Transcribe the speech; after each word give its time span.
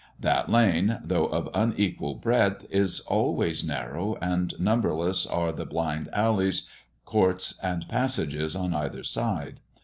That 0.19 0.49
lane, 0.49 0.99
though 1.03 1.27
of 1.27 1.47
unequal 1.53 2.15
breadth, 2.15 2.65
is 2.71 3.01
always 3.01 3.63
narrow, 3.63 4.17
and 4.19 4.51
numberless 4.59 5.27
are 5.27 5.51
the 5.51 5.63
blind 5.67 6.09
alleys, 6.11 6.67
courts, 7.05 7.53
and 7.61 7.87
passages 7.87 8.55
on 8.55 8.73
either 8.73 9.03
side. 9.03 9.59